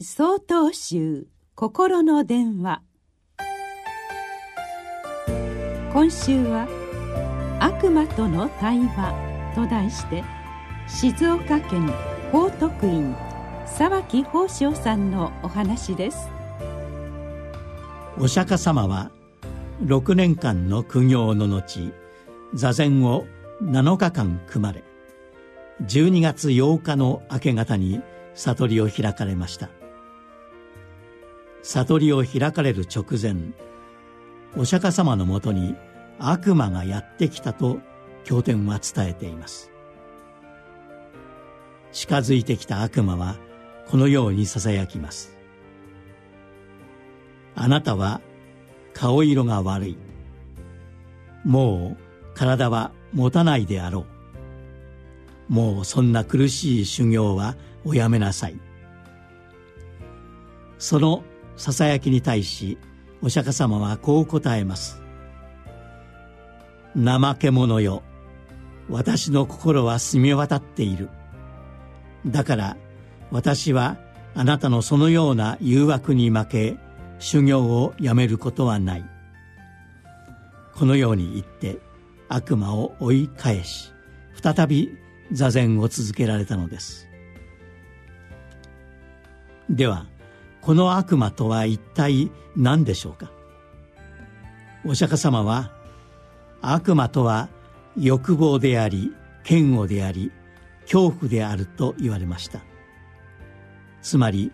[0.00, 1.26] 総統集
[1.56, 2.82] 心の電話。
[5.92, 6.68] 今週は
[7.58, 9.12] 「悪魔との対話」
[9.56, 10.22] と題して
[10.86, 11.92] 静岡県
[12.30, 13.16] 法徳院
[13.66, 16.30] 沢木宝生さんのお話です。
[18.20, 19.10] お釈迦様は
[19.84, 21.92] 6年間の苦行の後
[22.54, 23.26] 座禅を
[23.64, 24.84] 7日間組まれ
[25.82, 28.00] 12月8日の明け方に
[28.34, 29.70] 悟りを開かれました。
[31.70, 33.52] 悟りを開かれる直前
[34.56, 35.76] お釈迦様のもとに
[36.18, 37.80] 悪魔がやってきたと
[38.24, 39.70] 経典は伝えています。
[41.92, 43.36] 近づいてきた悪魔は
[43.86, 45.36] このようにささやきます。
[47.54, 48.22] あなたは
[48.94, 49.98] 顔色が悪い。
[51.44, 54.06] もう体は持たないであろ
[55.50, 55.52] う。
[55.52, 58.58] もうそんな苦しい修行はおやめなさい。
[60.78, 61.24] その
[61.58, 62.78] ささやきに対し
[63.20, 65.02] お釈迦様はこう答えます。
[66.96, 68.02] 怠け者よ
[68.88, 71.10] 私の心は澄み渡っている。
[72.26, 72.76] だから
[73.32, 73.98] 私は
[74.34, 76.76] あなたのそのような誘惑に負け
[77.18, 79.04] 修行をやめることはない。
[80.74, 81.80] このように言って
[82.28, 83.92] 悪魔を追い返し
[84.40, 84.96] 再び
[85.32, 87.08] 座禅を続けられたのです。
[89.68, 90.06] では
[90.68, 93.30] この悪魔とは一体何でしょうか？
[94.84, 95.72] お釈迦様は
[96.60, 97.48] 悪魔とは
[97.96, 99.14] 欲望であり
[99.48, 100.30] 嫌悪であり
[100.82, 102.60] 恐怖であると言われました。
[104.02, 104.52] つまり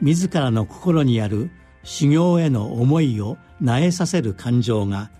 [0.00, 1.50] 自らの心にある
[1.82, 5.10] 修行への思いをなえさせる感情が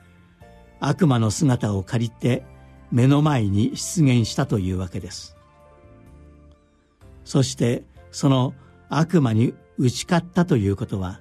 [0.79, 2.47] 悪魔の姿を借りて
[2.92, 5.35] 目の前に出現したというわけです。
[7.25, 8.55] そしてその
[8.89, 11.20] 悪魔に打ち勝ったということは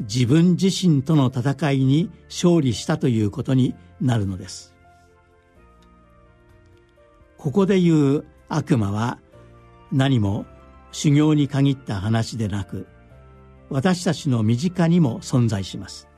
[0.00, 4.74] 自分自身との戦いに勝利したということになるのです。
[7.36, 9.18] ここで言う悪魔は
[9.92, 10.46] 何も
[10.92, 12.86] 修行に限った話でなく
[13.70, 16.08] 私たちの身近にも存在します。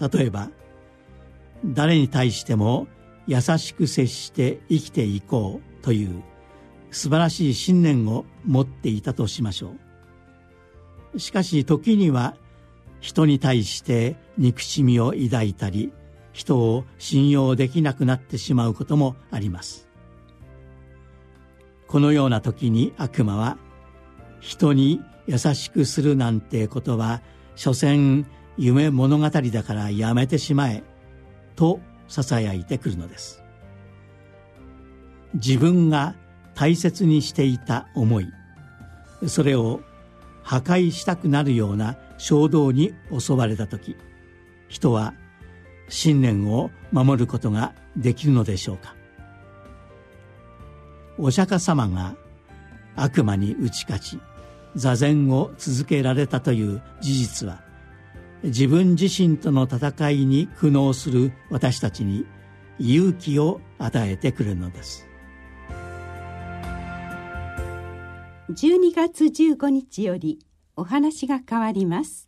[0.00, 0.50] 例えば
[1.64, 2.86] 誰に対しても
[3.26, 6.22] 優しく接して生きていこうという
[6.90, 9.87] 素晴らしい信念を持っていたとしましょう。
[11.18, 12.34] しかし時には
[13.00, 15.92] 人に対して憎しみを抱いたり
[16.32, 19.88] 人を信用できなくなってしまうこともあります。
[21.86, 23.56] このような時に悪魔は
[24.40, 27.22] 人に優しくするなんてことは
[27.56, 30.82] 所詮夢物語だからやめてしまえ
[31.56, 33.42] とささやいてくるのです。
[35.34, 36.14] 自分が
[36.54, 38.26] 大切にしていた思い
[39.26, 39.80] それを
[40.48, 43.96] 破壊したくなるような衝動に襲われた時
[44.68, 45.12] 人は
[45.90, 48.94] 信念を守ることができるのでしょうか。
[51.18, 52.16] お釈迦様が
[52.96, 54.20] 悪魔に打ち勝ち
[54.74, 57.60] 座禅を続けられたという事実は
[58.42, 62.24] 自分自身との戦いに苦悩する私たちに
[62.78, 65.07] 勇気を与えてくれるのです。
[68.50, 70.38] 12月15日より
[70.74, 72.26] お話が変わります。